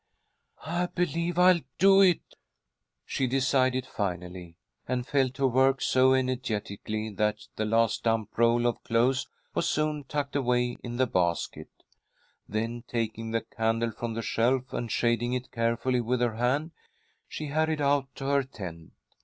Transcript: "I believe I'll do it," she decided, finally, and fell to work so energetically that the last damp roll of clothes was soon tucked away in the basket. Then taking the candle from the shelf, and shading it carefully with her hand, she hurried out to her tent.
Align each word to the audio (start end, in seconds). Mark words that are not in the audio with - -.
"I 0.65 0.87
believe 0.87 1.37
I'll 1.37 1.59
do 1.77 2.01
it," 2.01 2.35
she 3.05 3.27
decided, 3.27 3.85
finally, 3.85 4.57
and 4.87 5.05
fell 5.05 5.29
to 5.33 5.45
work 5.45 5.79
so 5.79 6.15
energetically 6.15 7.11
that 7.11 7.45
the 7.55 7.65
last 7.65 8.03
damp 8.05 8.35
roll 8.35 8.65
of 8.65 8.83
clothes 8.83 9.27
was 9.53 9.69
soon 9.69 10.05
tucked 10.05 10.35
away 10.35 10.77
in 10.81 10.97
the 10.97 11.05
basket. 11.05 11.69
Then 12.49 12.83
taking 12.87 13.29
the 13.29 13.41
candle 13.41 13.91
from 13.91 14.15
the 14.15 14.23
shelf, 14.23 14.73
and 14.73 14.91
shading 14.91 15.33
it 15.33 15.51
carefully 15.51 16.01
with 16.01 16.19
her 16.21 16.33
hand, 16.37 16.71
she 17.27 17.45
hurried 17.49 17.79
out 17.79 18.07
to 18.15 18.25
her 18.25 18.41
tent. 18.41 18.93